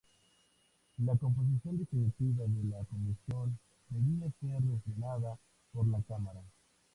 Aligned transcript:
La 1.05 1.15
composición 1.15 1.77
definitiva 1.77 2.45
de 2.47 2.63
la 2.63 2.83
comisión 2.85 3.59
debía 3.89 4.31
ser 4.39 4.67
refrendada 4.67 5.37
por 5.71 5.87
la 5.89 6.01
Cámara. 6.01 6.41